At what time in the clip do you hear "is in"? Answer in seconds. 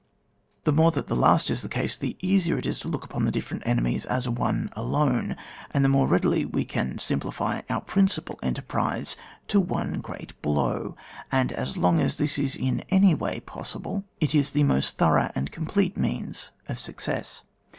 12.39-12.79